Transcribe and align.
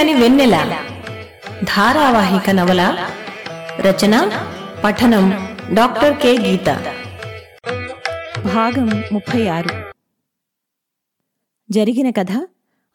వెచ్చగని 0.00 0.22
వెన్నెల. 0.22 0.76
ధారావాహిక 1.64 2.50
నవల 2.50 3.08
రచన 3.80 4.30
పఠనం 4.84 5.30
డాక్టర్ 5.74 6.16
కె. 6.16 6.36
గీత. 6.38 6.94
భాగం 8.54 9.02
ముప్పై 9.12 9.48
ఆరు 9.48 9.68
జరిగిన 11.70 12.10
కథ 12.10 12.46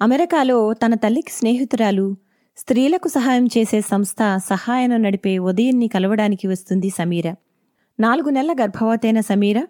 అమెరికాలో 0.01 0.73
తన 0.73 0.95
తల్లికి 0.95 1.31
స్నేహితురాలు 1.31 2.15
స్త్రీలకు 2.57 3.07
సహాయం 3.07 3.45
చేసే 3.45 3.81
సంస్థ 3.81 4.17
సహాయను 4.37 4.97
నడిపే 4.97 5.37
ఉదయన్ని 5.37 5.87
కలవడానికి 5.87 6.47
వస్తుంది 6.47 6.89
సమీర. 6.89 7.35
నాలుగు 7.99 8.29
నెలల 8.29 8.55
గర్భవతైన 8.61 9.19
సమీర 9.19 9.67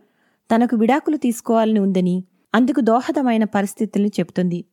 తనకు 0.55 0.75
విడాకులు 0.75 1.17
తీసుకోవాలని 1.17 1.79
ఉందని 1.79 2.23
అందుకు 2.55 2.81
దోహదమైన 2.81 3.43
పరిస్థితుల్ని 3.43 4.11
చెప్తుంది. 4.19 4.65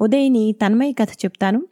ఉదయిని 0.00 0.52
తన్మయి 0.52 0.92
కథ 0.92 1.08
చెప్తాను. 1.10 1.71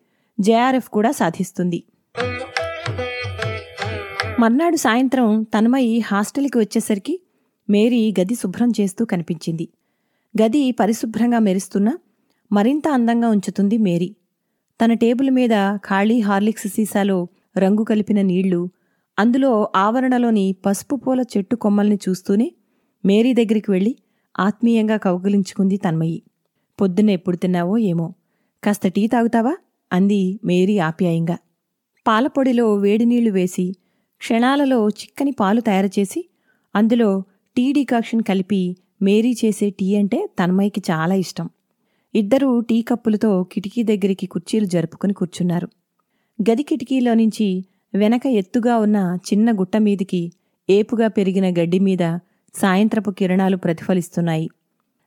జేఆర్ఎఫ్ 0.39 0.89
కూడా 0.89 1.11
సాధిస్తుంది. 1.11 1.83
మర్నాడు 4.39 4.75
సాయంత్రం 4.75 5.43
తన్మయి 5.43 5.99
హాస్టల్కి 5.99 6.57
వచ్చేసరికి 6.57 7.21
మేరీ 7.69 8.13
గది 8.21 8.35
శుభ్రం 8.35 8.71
చేస్తూ 8.81 9.05
కనిపించింది. 9.05 9.69
గది 10.41 10.71
పరిశుభ్రంగా 10.71 11.39
మెరుస్తున్నా 11.39 11.97
మరింత 12.51 12.87
అందంగా 12.87 13.29
ఉంచుతుంది 13.29 13.77
మేరీ. 13.77 14.15
తన 14.83 14.93
టేబుల్ 14.93 15.31
మీద 15.31 15.49
ఖాళీ 15.75 16.19
హార్లిక్స్ 16.19 16.67
సీసాలో 16.67 17.27
రంగు 17.57 17.83
కలిపిన 17.83 18.21
నీళ్ళు 18.21 18.69
అందులో 19.19 19.71
ఆవరణలోని 19.75 20.55
పసుపు 20.65 20.95
పూల 20.95 21.23
చెట్టు 21.37 21.55
కొమ్మల్ని 21.55 21.99
చూస్తూనే 22.09 22.51
మేరీ 23.05 23.33
దగ్గరికి 23.33 23.71
వెళ్ళి 23.71 23.95
ఆత్మీయంగా 24.39 24.97
కౌగిలించుకుంది 24.97 25.77
తన్మయి. 25.77 26.23
పొద్దున్న 26.81 27.09
ఎప్పుడు 27.09 27.35
తిన్నావో 27.35 27.77
ఏమో. 27.77 28.13
కాస్త 28.63 28.87
టీ 28.87 29.07
తాగుతావా? 29.07 29.55
అంది 29.91 30.39
మేరీ 30.45 30.79
ఆప్యాయంగా. 30.79 31.37
పాలపొడిలో 32.07 32.75
వేడినీళ్ళు 32.75 33.31
వేసి 33.31 33.75
క్షణాలలో 34.17 34.89
చిక్కని 34.89 35.31
పాలు 35.31 35.61
తయారుచేసి 35.61 36.29
అందులో 36.75 37.23
టీ 37.57 37.71
డికాక్షన్ 37.71 38.23
కలిపి 38.23 38.77
మేరీ 39.01 39.35
చేసే 39.45 39.69
టీ 39.69 39.95
అంటే 39.95 40.29
తన్మయ్యకి 40.39 40.81
చాలా 40.91 41.15
ఇష్టం. 41.15 41.49
ఇద్దరూ 42.15 42.61
టీ 42.61 42.81
కప్పులతో 42.81 43.43
కిటికీ 43.43 43.83
దగ్గరికి 43.83 44.25
కుర్చీలు 44.25 44.65
జరుపుకుని 44.65 45.13
కూర్చున్నారు. 45.13 45.69
గది 46.41 46.63
కిటికీలో 46.63 47.13
నుంచి 47.13 47.65
వెనక 47.95 48.21
ఎత్తుగా 48.27 48.77
ఉన్న 48.77 49.17
చిన్న 49.33 49.59
గుట్ట 49.59 49.77
మీదికి 49.77 50.31
ఏపుగా 50.69 51.07
పెరిగిన 51.07 51.49
గడ్డి 51.49 51.79
మీద 51.79 52.17
సాయంత్రపు 52.55 53.11
కిరణాలు 53.11 53.57
ప్రతిఫలిస్తున్నాయి. 53.57 54.49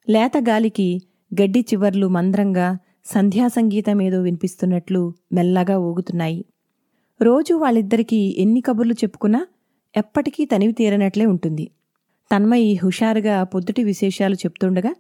లేత 0.09 0.33
గాలికి 0.48 1.03
గడ్డి 1.42 1.61
చివర్లు 1.61 2.08
మంద్రంగా 2.08 2.79
సంధ్యా 3.07 3.48
ఏదో 4.03 4.20
వినిపిస్తున్నట్లు 4.20 5.15
మెల్లగా 5.33 5.79
ఊగుతున్నాయి. 5.79 6.45
రోజు 7.23 7.55
వాళ్ళిద్దరికీ 7.55 8.35
ఎన్ని 8.39 8.61
కబుర్లు 8.61 8.92
చెప్పుకున్నా 8.92 9.47
ఎప్పటికీ 9.97 10.45
తనివి 10.45 10.73
తీరనట్లే 10.73 11.27
ఉంటుంది. 11.27 11.70
తన్మయి 12.33 12.81
హుషారుగా 12.85 13.45
పొద్దుటి 13.45 13.85
విశేషాలు 13.85 14.35
చెప్తుండగా 14.35 14.95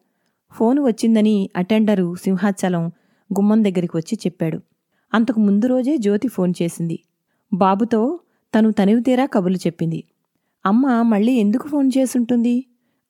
ఫోను 0.52 0.86
వచ్చిందని 0.86 1.50
అటెండరు 1.56 2.14
సింహాచలం 2.14 2.88
గుమ్మం 3.30 3.64
దగ్గరికి 3.64 3.96
వచ్చి 3.96 4.18
చెప్పాడు. 4.26 4.58
అంతకు 5.14 5.40
ముందు 5.40 5.66
రోజే 5.66 5.96
జ్యోతి 5.96 6.28
ఫోన్ 6.28 6.54
చేసింది. 6.62 6.98
బాబుతో 7.54 8.20
తను 8.54 8.70
తనివి 8.70 9.02
తీరా 9.02 9.26
కబుర్లు 9.26 9.56
చెప్పింది. 9.56 10.04
అమ్మ 10.66 11.02
మళ్ళీ 11.02 11.32
ఎందుకు 11.32 11.68
ఫోన్ 11.68 11.90
చేసుంటుంది? 11.98 12.64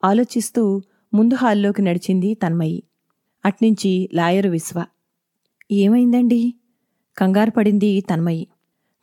ఆలోచిస్తూ 0.04 0.83
ముందు 1.15 1.34
హాల్లోకి 1.34 1.83
నడిచింది 1.83 2.34
తన్మయి. 2.34 2.83
అట్నుంచి 3.44 4.09
లాయరు 4.15 4.50
విశ్వ 4.50 4.84
ఏమైందండి? 5.72 6.55
కంగారు 7.19 7.50
పడింది 7.50 8.00
తన్మయి. 8.00 8.47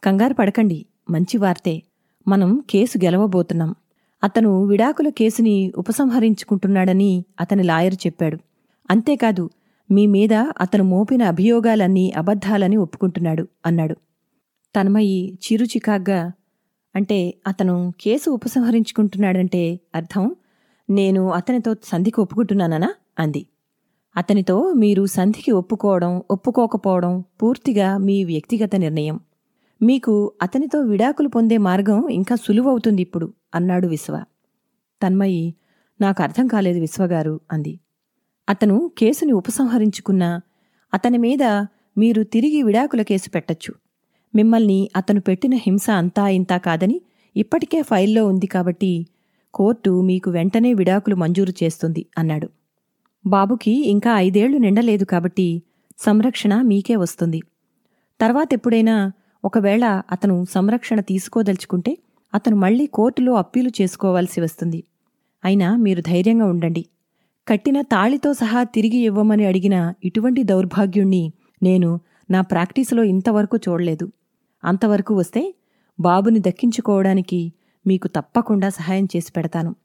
కంగారు 0.04 0.34
పడకండి 0.34 0.86
మంచి 1.10 1.38
వార్తే. 1.38 1.82
మనం 2.28 2.64
కేసు 2.70 2.98
గెలవబోతున్నాం. 2.98 3.76
అతను 4.24 4.66
విడాకుల 4.66 5.10
కేసుని 5.10 5.72
ఉపసంహరించుకుంటున్నాడని 5.78 7.26
అతని 7.40 7.64
లాయరు 7.64 7.94
చెప్పాడు. 7.94 8.38
అంతేకాదు 8.92 9.50
మీ 9.92 10.06
మీద 10.06 10.34
అతను 10.34 10.84
మోపిన 10.84 11.24
అభియోగాలన్నీ 11.24 12.12
అబద్ధాలని 12.18 12.78
ఒప్పుకుంటున్నాడు 12.78 13.48
అన్నాడు. 13.66 13.96
తన్మయి 14.76 15.38
చిరుచికాగ్గా 15.46 16.32
అంటే 16.96 17.34
అతను 17.48 17.94
కేసు 18.02 18.30
ఉపసంహరించుకుంటున్నాడంటే 18.30 19.80
అర్థం 19.96 20.36
నేను 20.90 21.32
అతనితో 21.32 21.76
సంధికి 21.84 22.22
ఒప్పుకుంటున్నానా? 22.22 22.94
అంది. 23.20 23.46
అతనితో 24.16 24.74
మీరు 24.74 25.06
సంధికి 25.06 25.52
ఒప్పుకోవడం 25.52 26.24
ఒప్పుకోకపోవడం 26.32 27.24
పూర్తిగా 27.42 27.98
మీ 27.98 28.24
వ్యక్తిగత 28.24 28.76
నిర్ణయం. 28.76 29.20
మీకు 29.82 30.34
అతనితో 30.42 30.80
విడాకులు 30.82 31.28
పొందే 31.28 31.58
మార్గం 31.58 32.10
ఇంకా 32.10 32.36
సులువవుతుంది 32.36 33.02
ఇప్పుడు 33.02 33.34
అన్నాడు 33.56 33.88
విశ్వ. 33.88 34.24
తన్మయి 35.02 35.56
నాకు 36.02 36.24
అర్థం 36.24 36.48
కాలేదు 36.48 36.80
విశ్వగారు 36.80 37.40
అంది. 37.52 37.80
అతను 38.50 38.92
కేసుని 38.98 39.32
ఉపసంహరించుకున్నా 39.32 40.42
అతని 40.94 41.18
మీద 41.18 41.44
మీరు 41.98 42.24
తిరిగి 42.24 42.64
విడాకుల 42.64 43.02
కేసు 43.02 43.30
పెట్టచ్చు. 43.30 43.74
మిమ్మల్ని 44.36 44.90
అతను 44.96 45.22
పెట్టిన 45.22 45.54
హింస 45.56 45.90
అంతా 45.90 46.28
ఇంతా 46.30 46.58
కాదని 46.58 47.02
ఇప్పటికే 47.36 47.82
ఫైల్లో 47.82 48.28
ఉంది 48.28 48.48
కాబట్టి 48.48 49.08
కోర్టు 49.54 50.02
మీకు 50.02 50.32
వెంటనే 50.32 50.74
విడాకులు 50.74 51.16
మంజూరు 51.16 51.54
చేస్తుంది 51.64 52.06
అన్నాడు. 52.18 52.61
బాబుకి 53.26 53.90
ఇంకా 53.90 54.18
ఐదేళ్ళు 54.18 54.58
నిండలేదు 54.58 55.04
కాబట్టి 55.04 55.62
సంరక్షణ 55.98 56.62
మీకే 56.62 56.96
వస్తుంది. 56.96 57.42
తర్వాతెప్పుడైనా 58.22 59.12
ఒకవేళ 59.46 60.02
అతను 60.12 60.46
సంరక్షణ 60.50 61.00
తీసుకోదలుచుకుంటే 61.00 61.98
అతను 62.36 62.56
మళ్ళీ 62.56 62.86
కోర్టులో 62.86 63.34
అప్పీలు 63.34 63.72
చేసుకోవాల్సి 63.82 64.42
వస్తుంది. 64.42 64.84
అయినా 65.46 65.76
మీరు 65.76 66.02
ధైర్యంగా 66.02 66.46
ఉండండి. 66.46 66.86
కట్టిన 67.48 67.82
తాళితో 67.82 68.34
సహా 68.34 68.64
తిరిగి 68.64 68.98
ఇవ్వమని 68.98 69.46
అడిగిన 69.46 69.94
ఇటువంటి 70.04 70.44
దౌర్భాగ్యుణ్ణి 70.44 71.34
నేను 71.64 72.00
నా 72.32 72.42
ప్రాక్టీసులో 72.42 73.04
ఇంతవరకు 73.04 73.58
చూడలేదు. 73.58 74.12
అంతవరకు 74.64 75.16
వస్తే 75.16 75.56
బాబుని 76.00 76.40
దక్కించుకోవడానికి 76.40 77.54
మీకు 77.88 78.08
తప్పకుండా 78.08 78.70
సహాయం 78.70 79.08
చేసి 79.16 79.32
పెడతాను. 79.32 79.76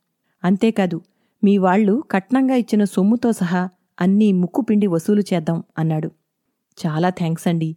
అంతేకాదు 0.45 1.01
మీ 1.43 1.59
వాళ్ళు 1.59 2.05
కట్నంగా 2.11 2.55
ఇచ్చిన 2.55 2.85
సొమ్ముతో 2.85 3.33
సహా 3.33 3.63
అన్నీ 4.01 4.33
ముక్కుపిండి 4.33 4.87
వసూలు 4.87 5.21
చేద్దాం 5.21 5.65
అన్నాడు. 5.79 6.09
చాలా 6.79 7.11
థ్యాంక్స్ 7.11 7.49
అండి. 7.49 7.77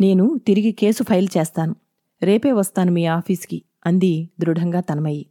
నేను 0.00 0.40
తిరిగి 0.46 0.72
కేసు 0.72 1.02
ఫైల్ 1.02 1.28
చేస్తాను. 1.36 1.74
రేపే 2.22 2.52
వస్తాను 2.52 2.92
మీ 2.92 3.06
ఆఫీస్కి 3.06 3.58
అంది 3.86 4.30
దృఢంగా 4.40 4.80
తనమయ్యి 4.80 5.26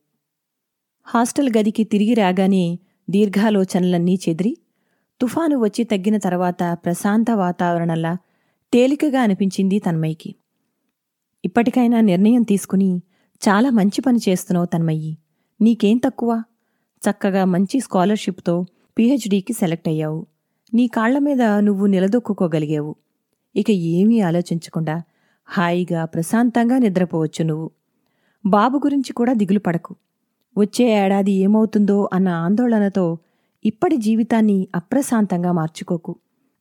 హాస్టల్ 1.08 1.50
గదికి 1.58 1.84
తిరిగి 1.84 2.14
రాగానే 2.14 2.80
దీర్ఘాలోచనలన్నీ 3.10 4.20
చెదిరి 4.30 4.54
తుఫాను 5.22 5.58
వచ్చి 5.58 5.84
తగ్గిన 5.84 6.18
తర్వాత 6.18 6.64
ప్రశాంత 6.86 7.32
వాతావరణంలా 7.32 8.18
తేలికగా 8.74 9.22
అనిపించింది 9.22 9.80
తన్మయ్యకి 9.80 10.36
ఇప్పటికైనా 11.44 12.02
నిర్ణయం 12.02 12.44
తీసుకుని 12.44 12.90
చాలా 13.42 13.70
మంచి 13.70 14.02
పని 14.02 14.20
చేస్తున్నావు 14.30 14.66
తన్మయ్యి 14.66 15.18
నీకేం 15.60 15.98
తక్కువ? 15.98 16.32
చక్కగా 17.02 17.46
మంచి 17.46 17.80
స్కాలర్షిప్తో 17.80 18.66
పీహెచ్డీకి 18.98 19.54
సెలెక్ట్ 19.54 19.88
అయ్యావు. 19.88 20.26
నీ 20.74 20.88
కాళ్ళ 20.88 21.18
మీద 21.18 21.42
నువ్వు 21.42 21.86
నిలదొక్కుకోగలిగావు. 21.86 22.96
ఇక 23.56 23.72
ఏమీ 23.72 24.20
ఆలోచించకుండా 24.20 25.04
హాయిగా 25.46 26.06
ప్రశాంతంగా 26.06 26.78
నిద్రపోవచ్చు 26.78 27.44
నువ్వు. 27.44 27.72
బాబు 28.46 28.78
గురించి 28.78 29.14
కూడా 29.14 29.34
దిగులు 29.34 29.60
పడకు. 29.60 29.96
వచ్చే 30.58 31.06
ఏడాది 31.06 31.32
ఏమవుతుందో 31.32 32.10
అన్న 32.14 32.28
ఆందోళనతో 32.28 33.18
ఇప్పటి 33.66 33.98
జీవితాన్ని 33.98 34.68
అప్రశాంతంగా 34.76 35.52
మార్చుకోకు. 35.52 36.16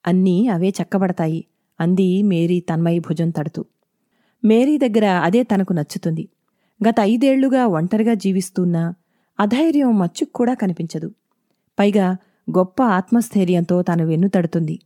అన్నీ 0.07 0.49
అవే 0.49 0.69
చక్కబడతాయి 0.69 1.45
అంది 1.81 2.23
మేరీ 2.23 2.61
తన్మయి 2.61 2.99
భుజం 2.99 3.31
తడుతూ. 3.31 3.65
మేరీ 4.45 4.79
దగ్గర 4.79 5.05
అదే 5.05 5.43
తనకు 5.43 5.73
నచ్చుతుంది. 5.73 6.29
గత 6.89 6.95
ఐదేళ్ళుగా 7.01 7.67
ఒంటరిగా 7.67 8.15
జీవిస్తున్నా 8.15 8.95
అధైర్యం 9.39 9.99
మచ్చుకు 9.99 10.33
కూడా 10.35 10.55
కనిపించదు. 10.55 11.09
పైగా 11.79 12.17
గొప్ప 12.59 12.83
ఆత్మస్థైర్యంతో 12.83 13.83
తాను 13.83 14.07
వెన్నుతడుతుంది 14.07 14.81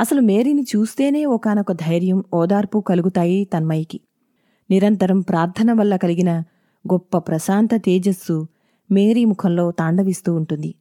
అసలు 0.00 0.20
మేరీని 0.20 0.62
చూస్తేనే 0.62 1.24
ఒకానొక 1.24 1.72
ధైర్యం 1.72 2.24
ఓదార్పు 2.34 2.78
కలుగుతాయి 2.78 3.44
తన్మయికి. 3.44 4.00
నిరంతరం 4.70 5.20
ప్రార్థన 5.20 5.72
వల్ల 5.72 5.96
కలిగిన 5.96 6.40
గొప్ప 6.84 7.18
ప్రశాంత 7.18 7.74
తేజస్సు 7.74 8.46
మేరీ 8.90 9.24
ముఖంలో 9.24 9.70
తాండవిస్తూ 9.70 10.34
ఉంటుంది. 10.34 10.74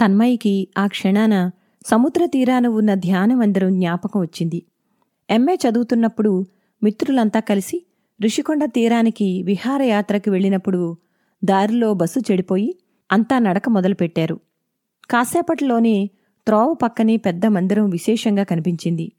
తన్మయికి 0.00 0.68
ఆ 0.78 0.86
క్షణాన 0.86 1.50
సముద్ర 1.86 2.26
తీరాన 2.26 2.66
ఉన్న 2.66 2.94
ధ్యాన 2.94 3.34
మందిరం 3.34 3.70
జ్ఞాపకం 3.74 4.20
వచ్చింది. 4.20 4.62
ఎంఏ 5.30 5.54
చదువుతున్నప్పుడు 5.54 6.46
మిత్రులంతా 6.82 7.40
కలిసి 7.40 7.86
ఋషికొండ 8.24 8.64
తీరానికి 8.64 9.42
విహారయాత్రకి 9.42 10.30
వెళ్ళినప్పుడు 10.30 10.96
దారిలో 11.44 11.94
బస్సు 11.94 12.18
చెడిపోయి 12.18 12.78
అంతా 13.12 13.38
నడక 13.38 13.68
మొదలుపెట్టారు. 13.68 14.40
కాసేపట్లోనే 15.10 16.10
త్రోవ 16.46 16.74
పక్కనే 16.74 17.16
పెద్ద 17.16 17.46
మందిరం 17.46 17.90
విశేషంగా 17.90 18.42
కనిపించింది. 18.42 19.12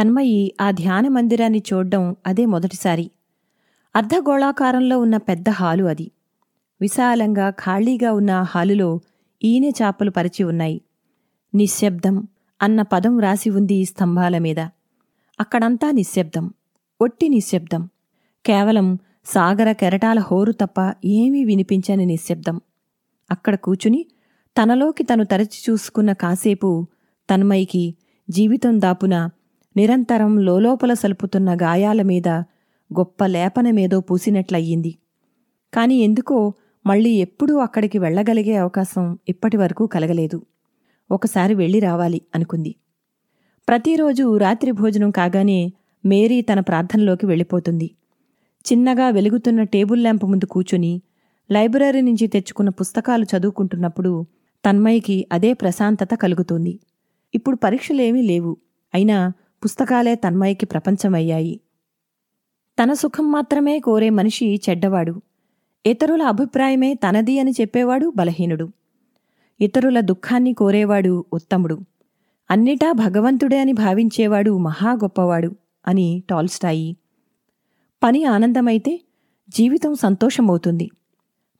తన్మయి 0.00 0.54
ఆ 0.60 0.70
ధ్యాన 0.70 1.08
మందిరాన్ని 1.08 1.62
చూడ్డం 1.72 2.16
అదే 2.26 2.46
మొదటిసారి. 2.46 3.10
అర్ధగోళాకారంలో 3.96 4.98
ఉన్న 4.98 5.16
పెద్ద 5.16 5.50
హాలు 5.50 5.84
అది. 5.84 6.10
విశాలంగా 6.80 7.50
ఖాళీగా 7.50 8.12
ఉన్న 8.12 8.30
ఆ 8.30 8.42
హాలులో 8.42 9.00
ఈనె 9.44 9.70
చాపలు 9.82 10.10
పరిచి 10.10 10.44
ఉన్నాయి. 10.44 10.80
నిశ్శబ్దం 11.54 12.28
అన్న 12.62 12.82
పదం 12.82 13.20
రాసి 13.20 13.50
ఉంది 13.50 13.74
ఈ 13.74 13.84
స్తంభాల 13.84 14.38
మీద. 14.38 14.58
అక్కడంతా 15.40 15.90
నిశ్శబ్దం. 15.90 16.54
ఒట్టి 17.00 17.28
నిశ్శబ్దం. 17.28 17.88
కేవలం 18.46 18.98
సాగర 19.26 19.72
కెరటాల 19.72 20.18
హోరు 20.18 20.52
తప్ప 20.52 20.92
ఏమీ 21.04 21.44
వినిపించని 21.44 22.06
నిశ్శబ్దం. 22.06 22.60
అక్కడ 23.30 23.54
కూచుని 23.54 24.06
తనలోకి 24.56 25.04
తను 25.04 25.24
తరచి 25.24 25.58
చూసుకున్న 25.70 26.12
కాసేపు 26.12 26.86
తన్మయికి 27.30 27.94
జీవితం 28.30 28.80
దాపున 28.80 29.28
నిరంతరం 29.76 30.38
లోలోపల 30.38 30.94
సలుపుతున్న 30.94 31.54
గాయాల 31.54 32.02
మీద 32.02 32.28
గొప్ప 32.90 33.26
లేపనమేదో 33.26 34.00
పూసినట్లయ్యింది. 34.00 34.98
కాని 35.74 35.98
ఎందుకో 35.98 36.52
మళ్ళీ 36.86 37.10
ఎప్పుడూ 37.10 37.58
అక్కడికి 37.58 37.98
వెళ్ళగలిగే 37.98 38.56
అవకాశం 38.56 39.18
ఇప్పటివరకు 39.28 39.86
కలగలేదు. 39.86 40.46
ఒకసారి 41.10 41.54
వెళ్ళి 41.54 41.80
రావాలి 41.80 42.20
అనుకుంది. 42.34 42.74
ప్రతిరోజు 43.68 44.36
రాత్రి 44.36 44.70
భోజనం 44.70 45.10
కాగానే 45.10 45.72
మేరీ 46.04 46.42
తన 46.42 46.60
ప్రార్థనలోకి 46.60 47.26
వెళ్ళిపోతుంది. 47.26 47.90
చిన్నగా 48.72 49.08
వెలుగుతున్న 49.08 49.62
టేబుల్ 49.62 50.02
ల్యాంప్ 50.02 50.24
ముందు 50.24 50.44
కూచుని 50.44 51.02
లైబ్రరీ 51.50 52.00
నుంచి 52.00 52.26
తెచ్చుకున్న 52.26 52.70
పుస్తకాలు 52.70 53.24
చదువుకుంటున్నప్పుడు 53.24 54.26
తన్మయికి 54.66 55.26
అదే 55.32 55.52
ప్రశాంతత 55.52 56.08
కలుగుతుంది. 56.14 56.80
ఇప్పుడు 57.34 57.56
పరీక్షలేమీ 57.56 58.22
లేవు. 58.22 58.56
అయినా 58.94 59.32
పుస్తకాలే 59.64 60.14
తన్మయికి 60.14 60.66
ప్రపంచమయ్యాయి. 60.66 61.60
తన 62.82 62.92
సుఖం 62.92 63.32
మాత్రమే 63.32 63.78
కోరే 63.78 64.10
మనిషి 64.10 64.60
చెడ్డవాడు. 64.70 65.22
ఇతరుల 65.86 66.22
అభిప్రాయమే 66.22 66.94
తనది 66.94 67.38
అని 67.38 67.50
చెప్పేవాడు 67.50 68.12
బలహీనుడు. 68.16 68.68
ఇతరుల 69.60 70.00
దుఃఖాన్ని 70.00 70.52
కోరేవాడు 70.52 71.24
ఉత్తముడు. 71.32 71.80
అన్నిటా 72.50 72.92
భగవంతుడే 72.92 73.60
అని 73.60 73.72
భావించేవాడు 73.72 74.58
మహా 74.58 74.92
గొప్పవాడు 74.92 75.56
అని 75.88 76.22
టాల్స్టాయి. 76.30 76.96
పని 78.04 78.24
ఆనందమైతే 78.24 79.00
జీవితం 79.48 79.94
సంతోషమవుతుంది. 79.94 80.90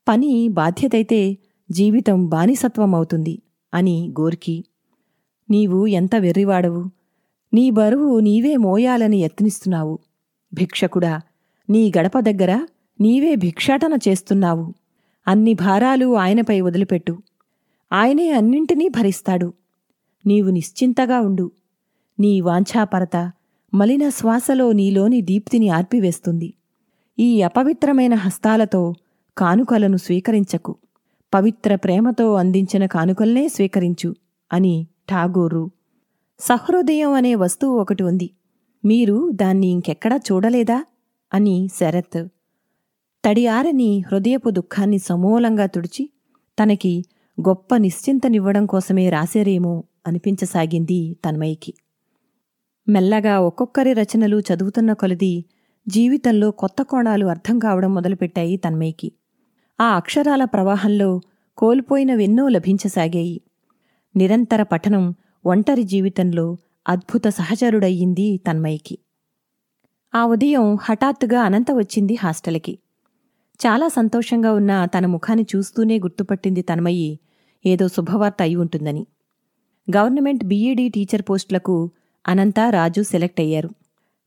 పని 0.09 0.49
బాధ్యతైతే 0.49 1.39
జీవితం 1.71 2.27
బానిసత్వం 2.27 2.95
అవుతుంది 2.95 3.43
అని 3.75 4.15
గోర్కి 4.21 4.65
నీవు 5.51 5.87
ఎంత 5.87 6.17
వెర్రివాడవు. 6.17 6.91
నీ 7.55 7.71
బరువు 7.71 8.21
నీవే 8.21 8.57
మోయాలని 8.57 9.17
యత్నిస్తున్నావు. 9.17 9.99
భిక్షకుడా 10.55 11.21
నీ 11.71 11.93
గడప 11.99 12.19
దగ్గర 12.19 12.67
నీవే 13.01 13.35
భిక్షాటన 13.37 13.99
చేస్తున్నావు. 14.09 14.75
అన్ని 15.29 15.55
భారాలు 15.55 16.17
ఆయనపై 16.17 16.61
వదిలిపెట్టు. 16.61 17.23
ఆయనే 17.93 18.31
అన్నింటినీ 18.31 18.89
భరిస్తాడు. 18.89 19.53
నీవు 20.27 20.51
నిశ్చింతగా 20.51 21.21
ఉండు. 21.21 21.51
నీ 22.21 22.41
వాంఛాపరత 22.41 23.33
మలిన 23.75 24.09
శ్వాసలో 24.09 24.73
నీలోని 24.73 25.21
దీప్తిని 25.21 25.69
ఆర్పివేస్తుంది. 25.69 26.55
ఈ 27.19 27.43
అపవిత్రమైన 27.43 28.15
హస్తాలతో 28.15 28.95
కానుకలను 29.39 29.97
స్వీకరించకు. 29.97 30.77
పవిత్ర 31.35 31.77
ప్రేమతో 31.77 32.35
అందించిన 32.35 32.87
కానుకల్నే 32.87 33.49
స్వీకరించు 33.49 34.15
అని 34.53 34.87
ఠాగూరు. 35.11 35.71
సహృదయం 36.41 37.13
అనే 37.13 37.35
వస్తువు 37.35 37.79
ఒకటి 37.79 38.03
ఉంది. 38.03 38.31
మీరు 38.85 39.31
దాన్ని 39.31 39.67
ఇంకెక్కడా 39.67 40.21
చూడలేదా? 40.33 40.85
అని 41.35 41.69
శరత్ 41.81 42.29
తడియారని 43.25 44.05
హృదయపు 44.13 44.51
దుఃఖాన్ని 44.51 44.99
సమూలంగా 44.99 45.67
తుడిచి 45.67 46.11
తనకి 46.63 47.05
గొప్ప 47.41 47.77
నిశ్చింతనివ్వడం 47.77 48.67
కోసమే 48.67 49.11
రాశారేమో 49.11 49.85
అనిపించసాగింది 50.07 51.17
తన్మయికి 51.29 51.75
మెల్లగా 52.89 53.41
ఒక్కొక్కరి 53.41 53.93
రచనలు 53.93 54.39
చదువుతున్న 54.41 54.93
కొలది 54.93 55.45
జీవితంలో 55.89 56.51
కొత్త 56.51 56.83
కోణాలు 56.83 57.27
అర్థం 57.27 57.59
కావడం 57.59 57.95
మొదలుపెట్టాయి 57.95 58.57
తన్మయికి 58.57 59.13
ఆ 59.81 59.85
అక్షరాల 59.85 60.45
ప్రవాహంలో 60.45 61.21
కోల్పోయినవెన్నో 61.57 62.49
లభించసాగాయి. 62.49 63.41
నిరంతర 64.17 64.63
పఠనం 64.63 65.15
ఒంటరి 65.47 65.83
జీవితంలో 65.83 66.57
అద్భుత 66.89 67.29
సహచరుడయ్యింది 67.29 68.37
తన్మయికి 68.37 68.99
ఆ 70.15 70.25
ఉదయం 70.25 70.77
హఠాత్తుగా 70.83 71.41
అనంత 71.41 71.67
వచ్చింది 71.73 72.15
హాస్టల్కి. 72.15 72.79
చాలా 73.61 73.89
సంతోషంగా 73.89 74.53
ఉన్న 74.53 74.85
తన 74.85 75.07
ముఖాన్ని 75.07 75.47
చూస్తూనే 75.57 75.99
గుర్తుపట్టింది 75.99 76.63
తన్మయ్యి 76.63 77.19
ఏదో 77.67 77.89
శుభవార్త 77.89 78.43
అయి 78.43 78.57
ఉంటుందని. 78.57 79.07
గవర్నమెంట్ 79.97 80.45
బీఈడీ 80.45 80.89
టీచర్ 80.89 81.23
పోస్టులకు 81.31 81.91
అనంత 82.29 82.61
రాజు 82.71 83.03
సెలెక్ట్ 83.03 83.41
అయ్యారు. 83.41 83.69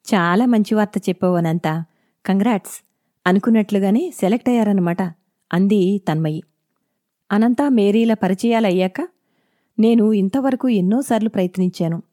చాలా 0.08 0.46
మంచి 0.46 0.76
వార్త 0.76 1.10
చెప్పావు 1.10 1.36
అనంత. 1.36 1.86
కంగ్రాట్స్. 2.26 2.84
అనుకున్నట్లుగానే 3.28 4.12
సెలెక్ట్ 4.16 4.50
అయ్యారన్నమాట 4.50 5.02
అంది 5.54 6.02
తన్మయి. 6.08 6.44
అనంత 7.32 7.62
మేరీల 7.70 8.14
పరిచయాలయ్యాక 8.14 9.08
నేను 9.80 10.14
ఇంతవరకు 10.14 10.70
ఎన్నోసార్లు 10.70 11.30
ప్రయత్నించాను. 11.30 12.04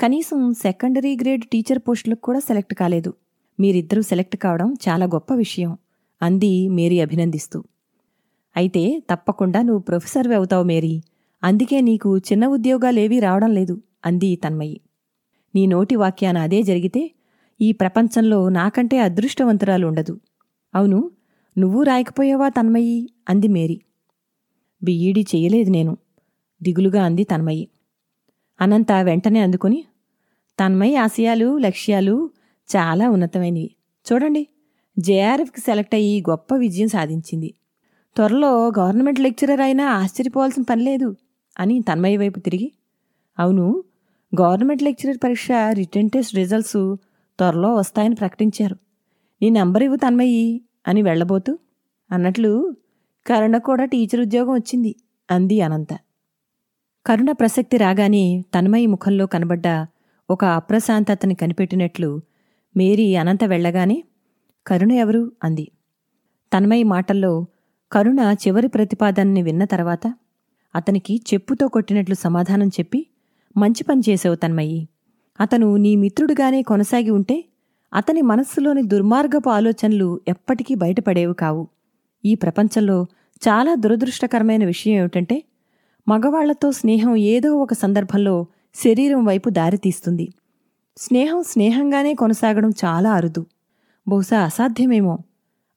కనీసం 0.00 0.54
సెకండరీ 0.54 1.16
గ్రేడ్ 1.16 1.44
టీచర్ 1.44 1.78
పోస్టులకు 1.78 2.20
కూడా 2.20 2.38
సెలెక్ట్ 2.38 2.74
కాలేదు. 2.74 3.14
మీరిద్దరూ 3.60 4.02
సెలెక్ట్ 4.02 4.36
కావడం 4.36 4.74
చాలా 4.88 5.06
గొప్ప 5.06 5.34
విషయం 5.34 5.78
అంది 6.22 6.68
మేరీ 6.68 7.00
అభినందిస్తూ. 7.00 7.64
అయితే 8.56 9.02
తప్పకుండా 9.10 9.62
నువ్వు 9.62 9.80
ప్రొఫెసర్వి 9.80 10.34
అవుతావు 10.34 10.64
మేరీ. 10.64 11.02
అందుకే 11.44 11.80
నీకు 11.80 12.18
చిన్న 12.18 12.46
ఉద్యోగాలేవీ 12.46 13.20
రావడం 13.20 13.50
లేదు 13.50 13.82
అంది 14.06 14.36
తన్మయి. 14.36 14.80
నీ 15.54 15.66
నోటి 15.66 15.96
వాక్యాన 15.96 16.38
అదే 16.38 16.62
జరిగితే 16.62 17.02
ఈ 17.60 17.72
ప్రపంచంలో 17.72 18.48
నాకంటే 18.48 18.98
అదృష్టవంతురాలు 18.98 19.86
ఉండదు 19.86 20.20
అవును 20.74 21.10
నువ్వు 21.58 21.82
రాయకపోయావా 21.82 22.48
తన్మయి 22.48 23.10
అంది 23.28 23.48
మేరీ. 23.48 23.80
బిఈడి 24.82 25.26
చేయలేదు 25.34 25.70
నేను. 25.70 25.98
దిగులుగా 26.62 27.04
అంది 27.04 27.24
తన్మయి 27.24 27.68
అనంత 28.60 28.92
వెంటనే 29.02 29.40
అందుకుని 29.40 29.84
తన్మయి 30.58 30.96
ఆశయాలు 30.96 31.58
లక్ష్యాలు 31.58 32.30
చాలా 32.68 33.10
ఉన్నతమైనవి. 33.10 33.70
చూడండి 34.06 34.42
జేఆర్ఎఫ్కి 34.98 35.60
సెలెక్ట్ 35.60 35.94
అయ్యి 35.94 36.20
గొప్ప 36.30 36.54
విజయం 36.54 36.88
సాధించింది. 36.88 37.54
త్వరలో 38.16 38.68
గవర్నమెంట్ 38.78 39.20
లెక్చరర్ 39.20 39.60
అయినా 39.60 39.84
ఆశ్చర్యపోవాల్సిన 39.92 40.62
పని 40.62 40.82
లేదు 40.82 41.16
అని 41.56 41.80
తన్మయ్య 41.80 42.16
వైపు 42.16 42.38
తిరిగి 42.40 42.68
అవును 43.38 43.84
గవర్నమెంట్ 44.32 44.82
లెక్చరర్ 44.82 45.18
పరీక్ష 45.24 45.48
రిటర్న్ 45.72 46.10
టెస్ట్ 46.10 46.34
రిజల్ట్స్ 46.34 46.96
త్వరలో 47.38 47.74
వస్తాయని 47.74 48.14
ప్రకటించారు. 48.14 48.76
నీ 49.42 49.50
నంబర్ 49.50 49.82
ఇవ్వు 49.82 49.96
తన్మయ్యి 49.96 50.60
అని 50.88 51.02
వెళ్ళబోతూ 51.02 51.58
అన్నట్లు 52.10 52.52
కరుణ 53.26 53.58
కూడా 53.58 53.84
టీచర్ 53.84 54.20
ఉద్యోగం 54.20 54.54
వచ్చింది 54.54 54.94
అంది 55.30 55.60
అనంత. 55.60 55.92
కరుణ 57.06 57.32
ప్రసక్తి 57.32 57.76
రాగానే 57.76 58.44
తన్మయి 58.54 58.86
ముఖంలో 58.86 59.26
కనబడ్డ 59.26 59.86
ఒక 60.30 60.44
అప్రశాంతతని 60.44 61.34
కనిపెట్టినట్లు 61.34 62.10
మేరీ 62.76 63.14
అనంత 63.14 63.44
వెళ్ళగానే 63.44 64.04
కరుణ 64.66 64.92
ఎవరు? 64.92 65.32
అంది. 65.44 65.66
తన్మయి 66.52 66.82
మాటల్లో 66.82 67.46
కరుణ 67.92 68.34
చివరి 68.42 68.68
ప్రతిపాదనని 68.68 69.42
విన్న 69.42 69.64
తర్వాత 69.64 70.14
అతనికి 70.74 71.20
చెప్పుతో 71.34 71.68
కొట్టినట్లు 71.68 72.14
సమాధానం 72.14 72.68
చెప్పి 72.68 73.00
మంచి 73.56 73.84
పని 73.84 74.02
చేసావు 74.08 74.34
తన్మయ్యి. 74.34 74.88
అతను 75.40 75.76
నీ 75.76 75.96
మిత్రుడుగానే 75.96 76.62
కొనసాగి 76.62 77.10
ఉంటే 77.10 77.44
అతని 77.94 78.22
మనస్సులోని 78.22 78.82
దుర్మార్గపు 78.82 79.50
ఆలోచనలు 79.50 80.20
ఎప్పటికీ 80.28 80.74
బయటపడేవి 80.74 81.34
కావు. 81.34 81.68
ఈ 82.24 82.34
ప్రపంచంలో 82.34 83.06
చాలా 83.48 83.74
దురదృష్టకరమైన 83.74 84.64
విషయం 84.64 84.94
ఏమిటంటే 84.94 85.42
మగవాళ్ళతో 86.08 86.72
స్నేహం 86.72 87.16
ఏదో 87.16 87.56
ఒక 87.56 87.72
సందర్భంలో 87.72 88.46
శరీరం 88.74 89.24
వైపు 89.24 89.50
దారితీస్తుంది. 89.50 90.32
స్నేహం 90.96 91.42
స్నేహంగానే 91.42 92.14
కొనసాగడం 92.14 92.70
చాలా 92.70 93.12
అరుదు. 93.12 93.46
బహుశా 94.08 94.40
అసాధ్యమేమో. 94.40 95.18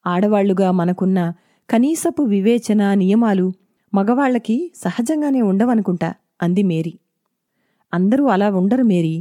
ఆడవాళ్ళుగా 0.07 0.71
మనకున్న 0.71 1.33
కనీసపు 1.69 2.23
వివేచన 2.23 2.93
నియమాలు 2.93 3.53
మగవాళ్ళకి 3.93 4.71
సహజంగానే 4.75 5.41
ఉండవనుకుంటా 5.41 6.13
అంది 6.41 6.63
మేరీ. 6.63 6.93
అందరూ 7.95 8.25
అలా 8.25 8.47
ఉండరు 8.51 8.83
మేరీ. 8.83 9.15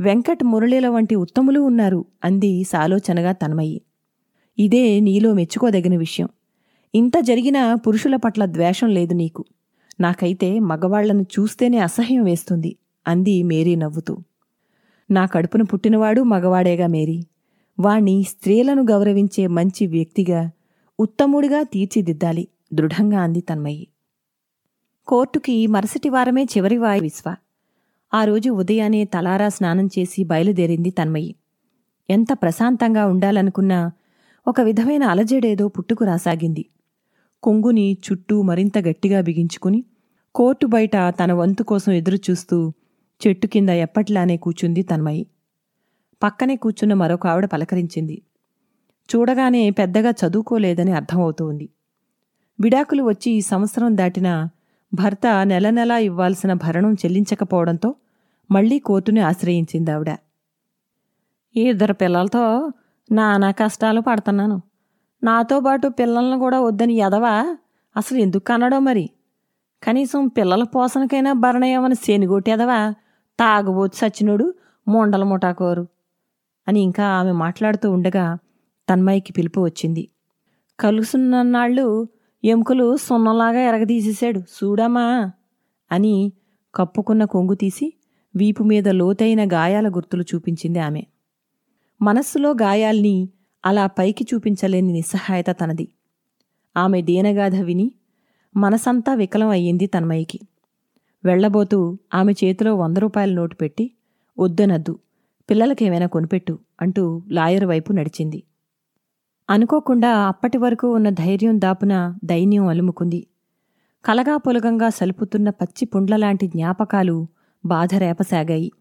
వెంకట్ 0.00 0.44
మురళీల 0.44 0.88
వంటి 0.88 1.14
ఉత్తములు 1.14 1.60
ఉన్నారు 1.60 2.04
అంది 2.24 2.64
సాలోచనగా 2.64 3.32
తన్మయ్యి 3.32 3.82
ఇదే 4.58 5.00
నీలో 5.00 5.32
మెచ్చుకోదగిన 5.32 5.96
విషయం. 5.96 6.28
ఇంత 6.94 7.12
జరిగినా 7.20 7.74
పురుషుల 7.74 8.16
పట్ల 8.16 8.44
ద్వేషం 8.46 8.88
లేదు 8.88 9.14
నీకు. 9.14 9.44
నాకైతే 10.00 10.58
మగవాళ్ళను 10.58 11.22
చూస్తేనే 11.22 11.78
అసహ్యం 11.78 12.24
వేస్తుంది 12.24 12.76
అంది 13.08 13.42
మేరీ 13.42 13.74
నవ్వుతూ. 13.76 14.14
నా 15.10 15.26
కడుపున 15.26 15.62
పుట్టినవాడు 15.62 16.22
మగవాడేగా 16.22 16.86
మేరీ. 16.86 17.18
వాణ్ణి 17.80 18.22
స్త్రీలను 18.22 18.82
గౌరవించే 18.90 19.46
మంచి 19.46 19.86
వ్యక్తిగా 19.86 20.40
ఉత్తముడిగా 21.00 21.62
తీర్చిదిద్దాలి 21.62 22.48
దృఢంగా 22.72 23.20
అంది 23.20 23.40
తన్మయ్యి 23.40 23.86
కోర్టుకి 25.06 25.66
మరుసటి 25.66 26.08
వారమే 26.08 26.44
చివరి 26.44 26.78
వాయి 26.78 27.00
విశ్వ. 27.00 27.34
ఆ 28.14 28.24
రోజు 28.24 28.50
ఉదయానే 28.50 29.04
తలారా 29.04 29.48
స్నానం 29.48 29.86
చేసి 29.86 30.24
బయలుదేరింది 30.24 30.90
తన్మయి. 30.90 31.34
ఎంత 32.10 32.26
ప్రశాంతంగా 32.32 33.06
ఉండాలనుకున్నా 33.06 33.92
ఒక 34.46 34.60
విధమైన 34.60 35.02
అలజడేదో 35.02 35.68
పుట్టుకు 35.68 36.04
రాసాగింది. 36.04 36.64
కొంగుని 37.42 37.98
చుట్టూ 38.06 38.42
మరింత 38.42 38.78
గట్టిగా 38.78 39.20
బిగించుకుని 39.20 39.84
కోర్టు 40.34 40.66
బయట 40.66 40.90
తన 40.96 41.32
వంతు 41.32 41.62
కోసం 41.62 41.92
ఎదురుచూస్తూ 41.92 42.72
చెట్టు 43.26 43.46
కింద 43.46 43.68
ఎప్పట్లానే 43.68 44.36
కూచుంది 44.36 44.82
తన్మయి. 44.82 45.26
పక్కనే 46.22 46.56
కూర్చున్న 46.56 46.94
మరొక 46.94 47.26
ఆవిడ 47.26 47.46
పలకరించింది. 47.46 48.22
చూడగానే 49.16 49.70
పెద్దగా 49.70 50.10
చదువుకోలేదని 50.10 50.92
అర్థమవుతోంది. 50.92 51.68
విడాకులు 52.60 53.02
వచ్చి 53.02 53.32
ఈ 53.32 53.40
సంవత్సరం 53.40 53.96
దాటినా 53.96 54.50
భర్త 54.94 55.46
నెల 55.46 55.70
నెలా 55.70 55.98
ఇవ్వాల్సిన 55.98 56.52
భరణం 56.52 56.92
చెల్లించకపోవడంతో 56.94 57.94
మళ్ళీ 58.50 58.78
కోర్టుని 58.78 59.20
ఆశ్రయించింది 59.20 59.90
ఆవిడ. 59.90 60.16
ఇద్దరు 61.56 61.92
పిల్లలతో 61.92 62.72
నానా 63.12 63.50
కష్టాలు 63.50 64.00
పడుతున్నాను. 64.00 64.62
నాతో 65.24 65.60
పాటు 65.60 65.88
పిల్లలను 65.88 66.38
కూడా 66.38 66.60
వద్దని 66.60 66.94
ఎదవా? 66.94 67.56
అసలు 67.96 68.18
ఎందుకు 68.18 68.44
కనడో 68.44 68.78
మరి? 68.78 69.10
కనీసం 69.82 70.28
పిల్లల 70.28 70.62
పోషణకైనా 70.62 71.32
భరణయమని 71.32 71.94
శనిగొట్టేదవా? 71.94 72.94
తాగబోతు 73.40 73.96
సచ్చినుడు 73.96 74.54
మొండల 74.88 75.24
ముఠాకోరు 75.24 75.88
అని 76.68 76.80
ఇంకా 76.80 77.06
ఆమె 77.06 77.32
మాట్లాడుతూ 77.32 77.90
ఉండగా 77.90 78.38
తన్మయ్యకి 78.90 79.32
పిలుపు 79.32 79.60
వచ్చింది. 79.60 80.08
కలుసున్నన్నాళ్ళు 80.80 82.08
ఎముకలు 82.48 82.96
సున్నంలాగా 82.96 83.60
ఎరగదీసేశాడు. 83.60 84.40
చూడమ్మా 84.40 85.32
అని 85.92 86.32
కప్పుకున్న 86.74 87.24
కొంగు 87.24 87.54
తీసి 87.54 87.86
వీపు 88.36 88.62
మీద 88.62 88.88
లోతైన 88.88 89.42
గాయాల 89.52 89.88
గుర్తులు 89.88 90.24
చూపించింది 90.34 90.78
ఆమె. 90.78 91.02
మనస్సులో 92.02 92.50
గాయాల్ని 92.50 93.16
అలా 93.66 93.86
పైకి 93.86 94.24
చూపించలేని 94.34 94.92
నిస్సహాయత 94.92 95.50
తనది. 95.50 95.88
ఆమె 96.76 97.02
దీనగాథ 97.02 97.56
విని 97.56 97.92
మనసంతా 98.56 99.14
వికలం 99.14 99.48
అయ్యింది 99.48 99.86
తన్మయ్యకి 99.86 100.40
వెళ్ళబోతూ 101.24 101.98
ఆమె 102.14 102.32
చేతిలో 102.32 102.72
వంద 102.76 102.96
రూపాయల 102.96 103.30
నోటు 103.32 103.56
పెట్టి 103.56 103.90
వద్దనద్దు 104.38 104.98
పిల్లలకేమైనా 105.50 106.06
కొనిపెట్టు 106.06 106.58
అంటూ 106.80 107.22
లాయర్ 107.28 107.64
వైపు 107.64 107.92
నడిచింది. 107.92 108.42
అనుకోకుండా 109.50 110.18
అప్పటి 110.18 110.58
వరకు 110.58 110.94
ఉన్న 110.94 111.10
ధైర్యం 111.10 111.60
దాపున 111.60 112.18
దైన్యం 112.24 112.66
అలుముకుంది. 112.66 113.26
కలగా 114.04 114.36
పొలగంగా 114.36 114.88
సలుపుతున్న 114.88 115.50
పచ్చి 115.50 115.86
పుండ్లలాంటి 115.86 116.46
జ్ఞాపకాలు 116.46 117.26
బాధ 117.66 117.94
రేపసాగాయి. 117.96 118.72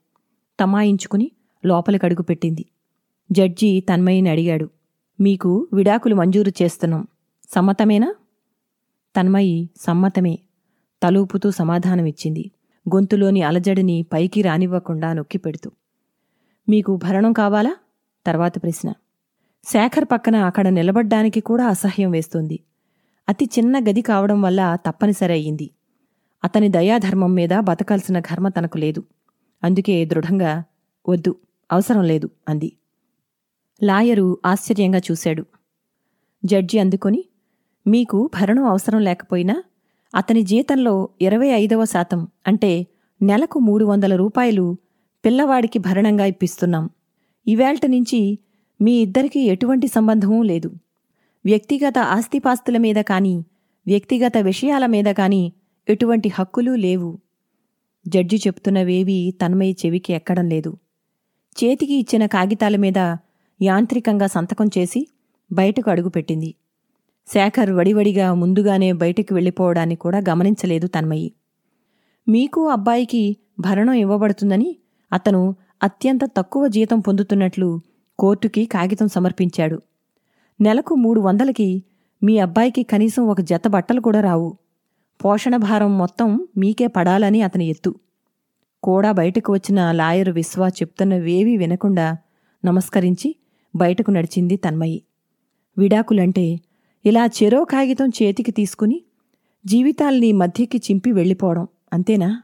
తమాయించుకుని 0.60 1.32
లోపలికడుగు 1.66 2.22
పెట్టింది. 2.22 2.66
జడ్జి 3.32 3.84
తన్మయిని 3.90 4.30
అడిగాడు 4.30 4.70
మీకు 5.22 5.68
విడాకులు 5.74 6.16
మంజూరు 6.16 6.52
చేస్తున్నాం. 6.62 7.08
సమ్మతమేనా? 7.50 8.16
తన్మయి 9.20 9.70
సమ్మతమే. 9.82 10.40
తలూపుతూ 11.04 11.52
సమాధానమిచ్చింది. 11.52 12.52
గొంతులోని 12.96 13.42
అలజడిని 13.42 14.06
పైకి 14.14 14.42
రానివ్వకుండా 14.42 15.14
నొక్కిపెడుతూ 15.14 15.72
మీకు 16.70 16.96
భరణం 16.96 17.34
కావాలా? 17.34 17.76
తర్వాత 18.26 18.64
ప్రశ్న 18.64 18.94
శేఖర్ 19.72 20.06
పక్కన 20.06 20.36
అక్కడ 20.36 20.68
నిలబడ్డానికి 20.68 21.40
కూడా 21.40 21.68
అసహ్యం 21.68 22.12
వేస్తుంది. 22.12 22.60
అతి 23.30 23.46
చిన్న 23.46 23.80
గది 23.80 24.02
కావడం 24.02 24.42
వల్ల 24.42 24.78
తప్పనిసరి 24.86 25.34
అయ్యింది. 25.34 25.72
అతని 26.44 26.70
దయాధర్మం 26.70 27.34
మీద 27.34 27.54
బతకాల్సిన 27.60 28.20
ఘర్మ 28.20 28.48
తనకు 28.48 28.78
లేదు. 28.78 29.04
అందుకే 29.64 30.06
దృఢంగా 30.06 30.64
వద్దు 31.10 31.36
అవసరం 31.72 32.04
లేదు 32.04 32.30
అంది. 32.48 32.78
లాయరు 33.84 34.38
ఆశ్చర్యంగా 34.46 35.02
చూశాడు. 35.12 35.46
జడ్జి 36.46 36.80
అందుకొని 36.80 37.24
మీకు 37.88 38.30
భరణం 38.34 38.64
అవసరం 38.64 39.00
లేకపోయినా 39.00 39.64
అతని 40.16 40.42
జీతంలో 40.42 41.10
ఇరవై 41.22 41.48
ఐదవ 41.48 41.86
శాతం 41.86 42.28
అంటే 42.48 42.88
నెలకు 43.22 43.60
మూడు 43.60 43.86
వందల 43.86 44.16
రూపాయలు 44.16 44.78
పిల్లవాడికి 45.26 45.80
భరణంగా 45.80 46.26
ఇప్పిస్తున్నాం. 46.26 46.90
ఇవేళ్ట 47.48 47.86
నుంచి 47.86 48.40
మీ 48.82 48.94
ఇద్దరికీ 49.02 49.40
ఎటువంటి 49.40 49.88
సంబంధమూ 49.88 50.44
లేదు. 50.44 50.70
వ్యక్తిగత 51.46 51.98
ఆస్తిపాస్తుల 51.98 52.78
మీద 52.78 52.96
కానీ 52.96 53.46
వ్యక్తిగత 53.88 54.38
విషయాల 54.38 54.86
మీద 54.86 55.06
కానీ 55.06 55.54
ఎటువంటి 55.90 56.30
హక్కులు 56.30 56.76
లేవు. 56.76 57.20
జడ్జి 58.08 58.38
చెప్తున్నవేవీ 58.38 59.32
తన్మయ్య 59.32 59.74
చెవికి 59.86 60.14
ఎక్కడం 60.14 60.50
లేదు. 60.50 60.78
చేతికి 61.56 61.94
ఇచ్చిన 61.94 62.26
కాగితాల 62.26 62.76
మీద 62.76 63.18
యాంత్రికంగా 63.62 64.28
సంతకం 64.28 64.68
చేసి 64.78 65.08
బయటకు 65.52 65.92
అడుగుపెట్టింది 65.92 66.56
శేఖర్ 67.28 67.72
వడివడిగా 67.72 68.34
ముందుగానే 68.34 68.92
బయటికి 68.92 69.34
వెళ్ళిపోవడాన్ని 69.34 69.96
కూడా 69.96 70.20
గమనించలేదు 70.30 70.88
తన్మయి. 70.88 71.32
మీకు 72.30 72.68
అబ్బాయికి 72.68 73.38
భరణం 73.60 73.94
ఇవ్వబడుతుందని 73.94 74.76
అతను 75.14 75.56
అత్యంత 75.84 76.20
తక్కువ 76.38 76.68
జీతం 76.68 77.00
పొందుతున్నట్లు 77.00 77.82
కోర్టుకి 78.20 78.66
కాగితం 78.66 79.08
సమర్పించాడు. 79.08 79.82
నెలకు 80.62 80.96
మూడు 80.96 81.20
వందలకి 81.20 81.84
మీ 82.24 82.38
అబ్బాయికి 82.38 82.84
కనీసం 82.84 83.28
ఒక 83.28 83.42
జత 83.42 83.62
బట్టలు 83.68 84.02
కూడా 84.02 84.22
రావు. 84.22 84.58
పోషణ 85.26 85.56
భారం 85.56 85.98
మొత్తం 85.98 86.48
మీకే 86.58 86.88
పడాలని 86.88 87.42
అతని 87.42 87.66
ఎత్తు. 87.66 87.96
కూడా 88.84 89.12
బయటకు 89.12 89.54
వచ్చిన 89.54 89.92
లాయరు 89.92 90.32
విశ్వా 90.32 90.68
చెప్తున్నవేవీ 90.68 91.58
వినకుండా 91.58 92.18
నమస్కరించి 92.66 93.36
బయటకు 93.76 94.12
నడిచింది 94.12 94.58
తన్మయి. 94.58 95.04
విడాకులంటే 95.78 96.60
ఇలా 97.06 97.26
చెరో 97.26 97.64
కాగితం 97.64 98.10
చేతికి 98.10 98.52
తీసుకుని 98.52 99.04
జీవితాల్ని 99.66 100.32
మధ్యకి 100.32 100.78
చింపి 100.78 101.12
వెళ్ళిపోవడం 101.12 101.68
అంతేనా? 101.94 102.42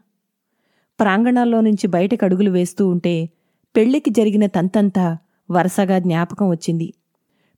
ప్రాంగణాల్లో 1.00 1.62
నుంచి 1.62 1.88
బయటకు 1.88 2.26
అడుగులు 2.26 2.50
వేస్తూ 2.50 2.88
ఉంటే 2.88 3.30
పెళ్ళికి 3.76 4.10
జరిగిన 4.10 4.46
తంతంతా 4.46 5.18
వరుసగా 5.52 6.00
జ్ఞాపకం 6.00 6.50
వచ్చింది. 6.50 6.94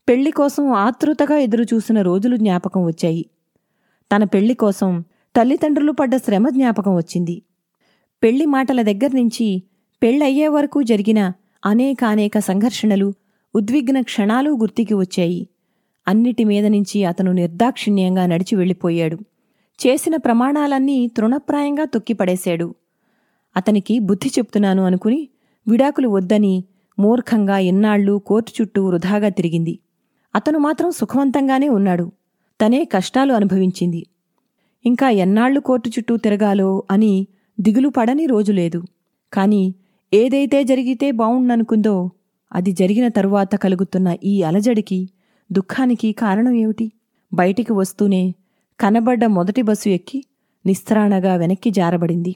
పెళ్ళి 0.09 0.31
కోసం 0.31 0.71
ఆతృతగా 0.71 1.37
ఎదురుచూసిన 1.37 2.01
రోజులు 2.01 2.35
జ్ఞాపకం 2.35 2.85
వచ్చాయి. 2.85 3.25
తన 4.15 4.23
పెళ్ళి 4.23 4.53
కోసం 4.53 5.03
తల్లిదండ్రులు 5.35 5.91
పడ్డ 5.91 6.15
శ్రమ 6.15 6.49
జ్ఞాపకం 6.49 6.95
వచ్చింది. 6.95 7.41
పెళ్ళి 8.23 8.45
మాటల 8.45 8.81
దగ్గర్నుంచి 8.81 9.63
పెళ్ళయ్యే 10.03 10.47
వరకు 10.47 10.83
జరిగిన 10.83 11.31
అనేకానేక 11.65 12.39
సంఘర్షణలు 12.39 13.13
ఉద్విగ్న 13.55 14.01
క్షణాలు 14.01 14.51
గుర్తికి 14.51 14.93
వచ్చాయి. 14.93 15.47
అన్నిటి 16.07 16.43
మీద 16.43 16.65
నుంచి 16.65 17.05
అతను 17.05 17.31
నిర్దాక్షిణ్యంగా 17.31 18.25
నడిచి 18.25 18.55
వెళ్ళిపోయాడు. 18.55 19.15
చేసిన 19.87 20.15
ప్రమాణాలన్నీ 20.15 21.07
తృణప్రాయంగా 21.07 21.85
తొక్కిపడేశాడు. 21.85 22.75
అతనికి 23.57 23.99
బుద్ధి 23.99 24.29
చెప్తున్నాను 24.29 24.83
అనుకుని 24.83 25.29
విడాకులు 25.67 26.09
వద్దని 26.09 26.63
మూర్ఖంగా 26.99 27.57
ఇన్నాళ్ళు 27.57 28.21
కోర్టు 28.25 28.51
చుట్టూ 28.61 28.85
వృధాగా 28.85 29.29
తిరిగింది. 29.29 29.79
అతను 30.35 30.59
మాత్రం 30.59 30.91
సుఖవంతంగానే 30.91 31.69
ఉన్నాడు. 31.69 32.11
తనే 32.61 32.85
కష్టాలు 32.85 33.33
అనుభవించింది. 33.33 34.07
ఇంకా 34.85 35.09
ఎన్నాళ్ళు 35.09 35.59
కోర్టు 35.59 35.89
చుట్టూ 35.89 36.17
తిరగాలో 36.17 36.83
అని 36.91 37.27
దిగులు 37.59 37.89
పడని 37.89 38.25
రోజు 38.25 38.51
లేదు. 38.51 38.83
కాని 39.33 39.73
ఏదైతే 40.13 40.63
జరిగితే 40.63 41.11
బావుండనుకుందో 41.11 42.09
అది 42.53 42.71
జరిగిన 42.71 43.07
తరువాత 43.07 43.55
కలుగుతున్న 43.55 44.15
ఈ 44.23 44.41
అలజడికి 44.41 45.09
దుఃఖానికి 45.51 46.11
కారణం 46.11 46.53
ఏమిటి? 46.53 46.91
బయటికి 47.33 47.73
వస్తూనే 47.73 48.35
కనబడ్డ 48.79 49.25
మొదటి 49.25 49.61
బస్సు 49.61 49.89
ఎక్కి 49.89 50.25
నిస్త్రాణగా 50.65 51.35
వెనక్కి 51.35 51.69
జారబడింది. 51.69 52.35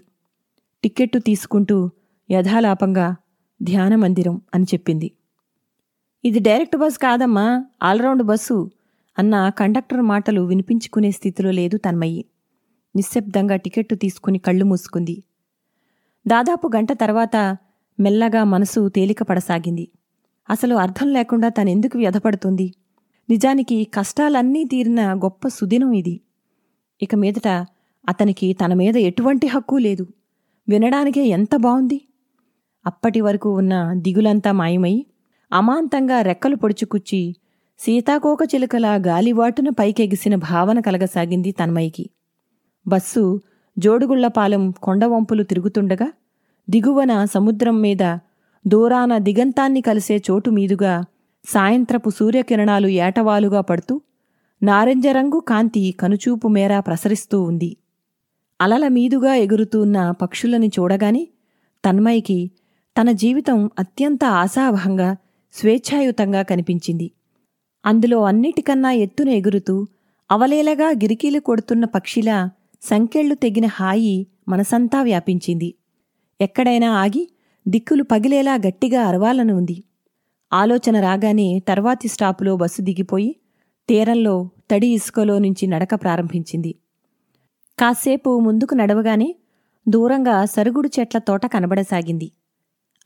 టిక్కెట్టు 0.83 1.19
తీసుకుంటూ 1.19 1.89
యథాలాపంగా 2.31 3.15
ధ్యాన 3.61 3.95
మందిరం 3.95 4.41
అని 4.53 4.63
చెప్పింది. 4.63 5.11
ఇది 6.25 6.39
డైరెక్ట్ 6.39 6.77
బస్ 6.77 6.97
కాదమ్మా 6.97 7.65
ఆల్రౌండ్ 7.83 8.23
బస్సు 8.23 8.71
అన్న 9.19 9.49
కండక్టర్ 9.49 10.01
మాటలు 10.01 10.41
వినిపించుకునే 10.41 11.11
స్థితిలో 11.11 11.51
లేదు 11.51 11.77
తన్మయ్యి. 11.77 12.25
నిశ్శబ్దంగా 12.95 13.55
టికెట్టు 13.55 13.95
తీసుకుని 13.95 14.39
కళ్ళు 14.39 14.65
మూసుకుంది. 14.65 15.23
దాదాపు 16.27 16.67
గంట 16.75 16.91
తర్వాత 16.91 17.57
మెల్లగా 17.99 18.43
మనసు 18.43 18.89
తేలికపడసాగింది. 18.89 19.87
అసలు 20.49 20.75
అర్థం 20.75 21.07
లేకుండా 21.07 21.49
తనెందుకు 21.49 21.97
వ్యధపడుతుంది? 21.97 22.73
నిజానికి 23.29 23.87
కష్టాలన్నీ 23.93 24.63
తీరిన 24.63 25.13
గొప్ప 25.13 25.47
సుదినం 25.47 25.93
ఇది. 25.93 26.21
ఇక 27.01 27.15
మీదట 27.15 27.47
అతనికి 28.09 28.53
తన 28.53 28.73
మీద 28.73 28.97
ఎటువంటి 28.97 29.47
హక్కు 29.47 29.75
లేదు. 29.75 30.07
వినడానికే 30.69 31.25
ఎంత 31.25 31.55
బాగుంది 31.55 32.01
అప్పటి 32.85 33.21
వరకు 33.21 33.49
ఉన్న 33.57 33.93
దిగులంతా 33.93 34.51
మాయమై 34.51 35.05
అమాంతంగా 35.53 36.21
రెక్కలు 36.21 36.55
పొడుచుకుచ్చి 36.55 37.35
సీతాకోక 37.79 38.39
చిలుకలా 38.55 38.95
గాలివాటున 38.95 39.69
పైకెగిసిన 39.69 40.35
భావన 40.35 40.79
కలగసాగింది 40.79 41.51
తన్మయికి. 41.51 42.09
బస్సు 42.87 43.41
జోడుగుళ్ళపాలెం 43.79 44.71
కొండవంపులు 44.71 45.43
తిరుగుతుండగా 45.43 46.11
దిగువన 46.69 47.25
సముద్రం 47.25 47.81
మీద 47.81 48.17
దూరాన 48.67 49.17
దిగంతాన్ని 49.17 49.81
కలిసే 49.81 50.21
చోటు 50.31 50.49
మీదుగా 50.49 51.03
సాయంత్రపు 51.45 52.09
సూర్యకిరణాలు 52.09 52.87
ఏటవాలుగా 52.87 53.61
పడుతూ 53.61 54.01
నారింజరంగు 54.63 55.39
కాంతి 55.39 55.95
కనుచూపు 55.99 56.47
మేర 56.47 56.79
ప్రసరిస్తూ 56.79 57.43
ఉంది. 57.43 57.77
అలల 58.61 58.87
మీదుగా 58.87 59.35
ఎగురుతున్న 59.35 60.11
పక్షులని 60.11 60.67
చూడగానే 60.67 61.27
తన్మయికి 61.85 62.51
తన 62.97 63.11
జీవితం 63.11 63.69
అత్యంత 63.79 64.23
ఆశావహంగా 64.25 65.15
స్వేచ్ఛాయుతంగా 65.53 66.41
కనిపించింది. 66.41 67.11
అందులో 67.85 68.23
అన్నిటికన్నా 68.23 68.91
ఎత్తున 68.91 69.29
ఎగురుతూ 69.29 69.87
అవలేలగా 70.31 70.89
గిరికీలు 70.89 71.39
కొడుతున్న 71.39 71.85
పక్షిలా 71.85 72.49
సంకెళ్ళు 72.81 73.35
తెగిన 73.35 73.65
హాయి 73.65 74.27
మనసంతా 74.47 75.01
వ్యాపించింది. 75.01 75.73
ఎక్కడైనా 76.41 76.89
ఆగి 76.93 77.23
దిక్కులు 77.67 78.03
పగిలేలా 78.03 78.55
గట్టిగా 78.55 79.01
అరవాలని 79.01 79.53
ఉంది 79.53 79.83
ఆలోచన 80.51 80.99
రాగానే 80.99 81.59
తర్వాతి 81.67 82.07
స్టాపులో 82.07 82.55
బస్సు 82.55 82.81
దిగిపోయి 82.81 83.35
తీరంలో 83.89 84.49
తడి 84.71 84.87
ఇసుకలో 84.87 85.39
నుంచి 85.39 85.67
నడక 85.67 85.95
ప్రారంభించింది. 85.95 86.75
కాసేపు 87.79 88.39
ముందుకు 88.39 88.75
నడవగానే 88.75 89.35
దూరంగా 89.87 90.45
సరుగుడు 90.45 90.89
చెట్ల 90.99 91.17
తోట 91.17 91.45
కనబడసాగింది. 91.45 92.31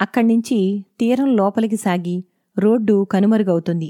అక్కడ్నించి 0.04 0.60
తీరం 1.00 1.30
లోపలికి 1.40 1.78
సాగి 1.78 2.16
రోడ్డు 2.58 2.96
కనుమరుగవుతుంది. 3.14 3.90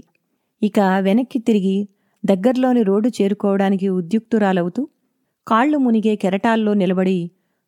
ఇక 0.62 0.80
వెనక్కి 1.08 1.40
తిరిగి 1.40 1.78
దగ్గర్లోని 2.24 2.82
రోడ్డు 2.84 3.10
చేరుకోవడానికి 3.18 3.88
ఉద్యుక్తురాలవుతూ 4.00 4.82
కాళ్ళు 5.48 5.78
మునిగే 5.78 6.14
కెరటాల్లో 6.16 6.74
నిలబడి 6.74 7.20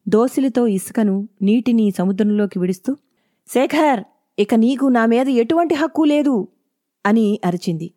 దోసిలితో 0.06 0.64
ఇసుకను 0.78 1.16
నీటిని 1.42 1.86
సముద్రంలోకి 2.00 2.60
విడుస్తూ 2.60 2.92
శేఖర్ 3.50 4.02
ఇక 4.38 4.54
నీకు 4.56 4.86
నా 4.98 5.06
మీద 5.06 5.28
ఎటువంటి 5.44 5.76
హక్కు 5.76 6.04
లేదు 6.04 6.36
అని 7.06 7.28
అరిచింది. 7.46 7.88